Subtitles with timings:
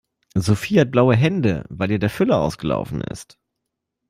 [0.33, 3.37] Sophie hat blaue Hände, weil ihr der Füller ausgelaufen ist.